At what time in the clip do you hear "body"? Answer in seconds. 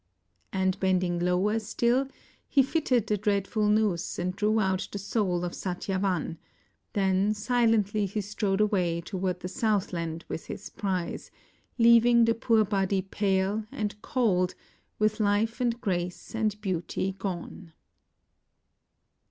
12.65-13.03